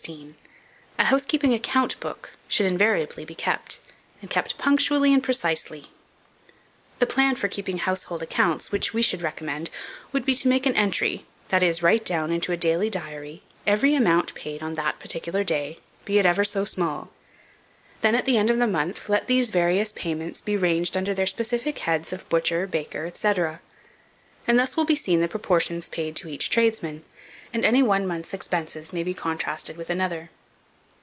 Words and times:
A 0.97 1.03
HOUSEKEEPING 1.03 1.53
ACCOUNT 1.53 1.99
BOOK 1.99 2.31
should 2.47 2.65
invariably 2.65 3.23
be 3.23 3.35
kept, 3.35 3.79
and 4.19 4.31
kept 4.31 4.57
punctually 4.57 5.13
and 5.13 5.21
precisely. 5.23 5.91
The 6.97 7.05
plan 7.05 7.35
for 7.35 7.47
keeping 7.47 7.77
household 7.77 8.23
accounts, 8.23 8.71
which 8.71 8.95
we 8.95 9.03
should 9.03 9.21
recommend, 9.21 9.69
would 10.11 10.25
be 10.25 10.33
to 10.35 10.47
make 10.47 10.65
an 10.65 10.75
entry, 10.75 11.27
that 11.49 11.61
is, 11.61 11.83
write 11.83 12.03
down 12.03 12.31
into 12.31 12.51
a 12.51 12.57
daily 12.57 12.89
diary 12.89 13.43
every 13.67 13.93
amount 13.93 14.33
paid 14.33 14.63
on 14.63 14.73
that 14.73 14.97
particular 14.97 15.43
day, 15.43 15.77
be 16.03 16.17
it 16.17 16.25
ever 16.25 16.43
so 16.43 16.63
small; 16.65 17.11
then, 18.01 18.15
at 18.15 18.25
the 18.25 18.37
end 18.39 18.49
of 18.49 18.57
the 18.57 18.65
month, 18.65 19.07
let 19.07 19.27
these 19.27 19.51
various 19.51 19.91
payments 19.91 20.41
be 20.41 20.57
ranged 20.57 20.97
under 20.97 21.13
their 21.13 21.27
specific 21.27 21.77
heads 21.77 22.11
of 22.11 22.27
Butcher, 22.27 22.65
Baker, 22.65 23.11
&c. 23.13 23.27
and 24.47 24.57
thus 24.59 24.75
will 24.75 24.83
be 24.85 24.95
seen 24.95 25.21
the 25.21 25.27
proportions 25.27 25.89
paid 25.89 26.15
to 26.15 26.27
each 26.27 26.49
tradesman, 26.49 27.03
and 27.53 27.65
any 27.65 27.83
one 27.83 28.07
month's 28.07 28.33
expenses 28.33 28.93
may 28.93 29.03
be 29.03 29.13
contrasted 29.13 29.75
with 29.75 29.89
another. 29.89 30.29